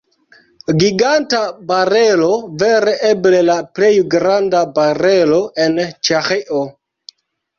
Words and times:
Giganta 0.83 1.41
barelo, 1.71 2.29
vere 2.63 2.95
eble 3.09 3.41
la 3.49 3.57
plej 3.79 3.91
granda 4.15 4.61
barelo 4.79 5.39
en 5.67 5.77
Ĉeĥio. 6.09 6.63